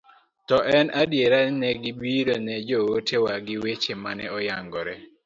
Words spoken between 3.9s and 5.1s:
mane oyangre